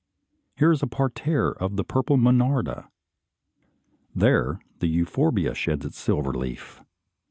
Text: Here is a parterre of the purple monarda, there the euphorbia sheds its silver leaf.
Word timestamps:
Here 0.55 0.71
is 0.71 0.81
a 0.81 0.87
parterre 0.87 1.51
of 1.51 1.75
the 1.75 1.83
purple 1.83 2.17
monarda, 2.17 2.89
there 4.15 4.59
the 4.79 4.87
euphorbia 4.87 5.53
sheds 5.53 5.85
its 5.85 5.99
silver 5.99 6.33
leaf. 6.33 6.81